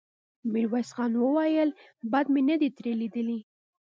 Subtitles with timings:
[0.51, 1.69] ميرويس خان وويل:
[2.11, 3.39] بد مې نه دې ترې ليدلي.